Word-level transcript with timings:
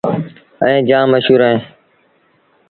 ائيٚݩ 0.63 0.85
جآم 0.89 1.05
مشهور 1.13 1.41
اهي 1.47 1.57